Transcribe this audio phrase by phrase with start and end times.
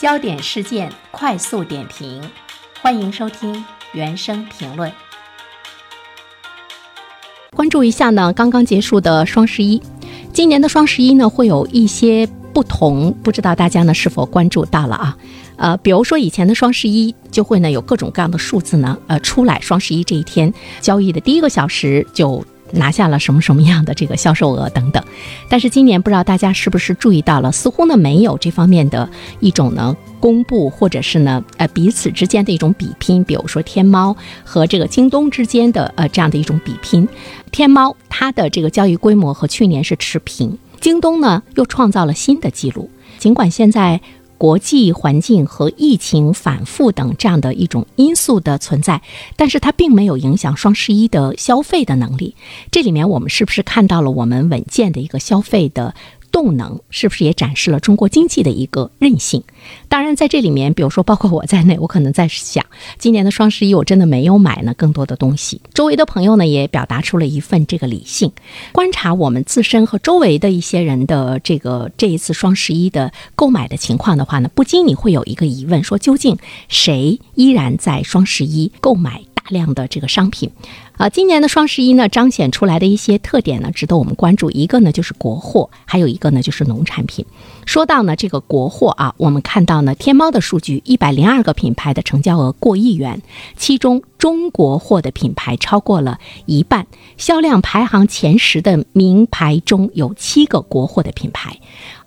[0.00, 2.22] 焦点事件快速点评，
[2.80, 4.92] 欢迎收听原声评论。
[7.56, 9.82] 关注一下呢，刚刚结束的双十一，
[10.32, 15.18] 今年的双十一呢会有一些不同，不知道大家呢是否关注到了啊？
[15.56, 25.02] 呃，比如说以前的双十一就会呢有各种各样的数字呢，呃出来，双十一这一天交易的第一个小时就拿下了什么什么样的这个销售额等等。
[25.48, 29.08] 但是今年不知道大家是不是注意到了，似乎呢没有这方面的
[29.40, 37.08] 一种呢公布，或者是呢呃彼此之间的一种比拼，比如说天猫和这个京东之间的呃这样的一种比拼。
[37.50, 44.00] 天猫它的这个交易规模和去年是持平，京东呢又创造了新的记录，尽管现在。
[44.38, 49.02] 国际环境和疫情反复等这样的一种因素的存在，
[49.36, 52.36] 但是它并没有影响双十一的消费的能力。
[52.70, 55.94] 这里面我们是不是看到了我们稳健的一个消费的？
[56.38, 59.42] 动能是不是也展示了中国经济的一个韧性？
[59.88, 62.64] 当然，在这里面，比如说包括我在内，我可能在想，
[62.96, 65.60] 今年的双十一我真的没有买呢更多的东西。
[65.74, 68.30] 周围的朋友呢也表达出了一份这个理性
[68.70, 76.38] 观察，我们自身和周围的一些人的这个这一次双十一的购买的情况的话呢，不禁你会有一个疑问：说究竟
[76.68, 79.24] 谁依然在双十一购买？
[79.48, 80.50] 量的这个商品，
[80.96, 84.50] 啊，今年的双十一呢，彰显出来的一些特点呢，值得我们关注。
[84.50, 87.24] 一个呢就是国货，还有一个呢就是农产品。
[87.66, 93.22] 说到呢这个国货啊，我们看到呢天猫的数据，一百零二个品牌的成交额过亿元，
[93.56, 101.58] 其中中国货的品牌超过了一半，销量排行前十的名牌中有七个国货的品牌，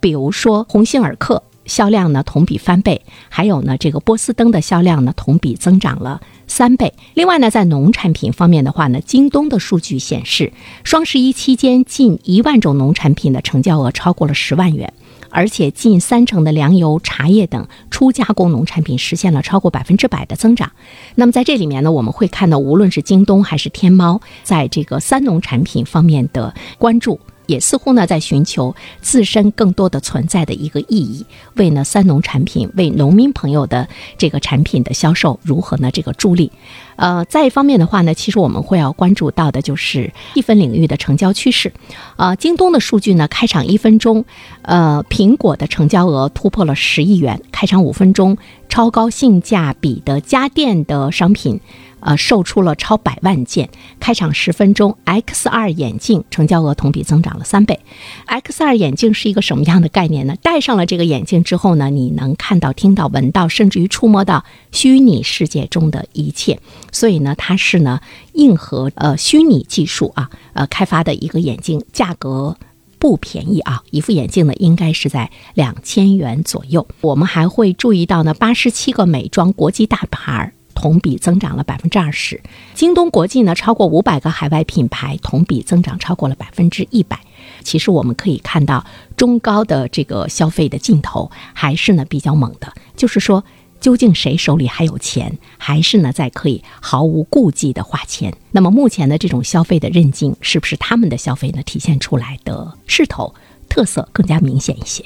[0.00, 1.42] 比如说鸿星尔克。
[1.70, 6.92] 销量呢同比翻倍，还有呢这个波司登的销量呢同比增长了三倍。
[7.14, 14.92] 另外呢，在农产品方面的话呢，京东的数据显示，双十一期间近一万种农产品的成交额超过了十万元，
[15.30, 20.72] 而且近三成的粮油、茶叶等初加工农产品实现了超过百分之百的增长。
[21.14, 27.20] 那么在这里面呢，我们会看到，无论是京东还是天猫，在这个三农产品方面的关注。
[27.50, 36.52] 也似乎呢，在寻求自身更多的存在的一个意义，为呢三农产品、为农民朋友的这个产品的销售如何呢这个助力？
[36.94, 41.72] 呃，再一方面的话呢，其实我们会要关注到的就是细分领域的成交趋势。
[42.16, 44.24] 呃，京东的数据呢，开场一分钟，
[44.62, 48.36] 呃，苹果的成交额突破了十亿元；开场五分钟，
[48.68, 51.60] 超高性价比的家电的商品。
[52.00, 53.68] 呃，售出了超百万件。
[53.98, 57.78] 开场十分钟，XR 眼镜成交额同比增长了三倍。
[58.26, 60.34] XR 眼镜是一个什么样的概念呢？
[60.42, 66.58] 戴上了这个眼镜之后呢，你能看到、听到、闻到，甚至于触摸到虚拟世界中的一切。
[66.90, 68.00] 所以呢，它是呢
[68.32, 72.56] 硬核呃虚拟技术啊呃开发的一个眼镜，价格
[72.98, 76.86] 不便宜啊，一副眼镜呢应该是在两千元左右。
[77.00, 80.52] 我们还会注意到呢，八十七个美妆国际大牌。
[80.80, 82.40] 同比增长了百分之二十，
[82.72, 87.20] 京东国际呢超过五百个海外品牌同比增长超过了百分之一百。
[87.62, 93.44] 其实我们可以看到中高的这个消费的劲头还是呢比较猛的，就是说
[93.78, 98.34] 究竟谁手里还有钱，还是呢在可以毫无顾忌的花钱？
[98.50, 103.34] 那么目前的这种消费的韧劲，是不是他们的消费呢体现出来的势头
[103.68, 105.04] 特色更加明显一些？